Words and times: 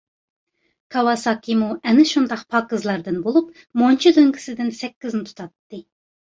كاۋاساكىمۇ 0.95 1.67
ئەنە 1.91 2.07
شۇنداق 2.13 2.43
پاكىزلاردىن 2.55 3.21
بولۇپ، 3.29 3.55
مۇنچا 3.85 4.17
لۆڭگىسىدىن 4.19 4.77
سەككىزنى 4.83 5.33
تۇتاتتى. 5.33 5.85